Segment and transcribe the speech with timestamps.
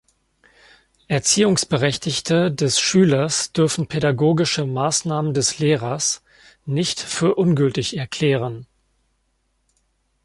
[1.09, 6.23] Erziehungsberechtigte des Schülers dürfen pädagogische Maßnahmen des Lehrers
[6.65, 8.65] nicht für ungültig erklären.